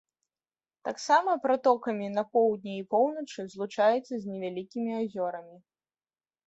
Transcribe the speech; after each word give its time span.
Таксама 0.87 1.35
пратокамі 1.43 2.07
на 2.17 2.23
поўдні 2.37 2.73
і 2.79 2.87
поўначы 2.95 3.39
злучаецца 3.53 4.13
з 4.21 4.35
невялікімі 4.35 4.91
азёрамі. 5.03 5.57